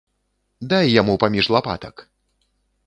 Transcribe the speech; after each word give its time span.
Дай 0.71 0.85
яму 1.01 1.13
паміж 1.25 1.45
лапатак! 1.59 1.95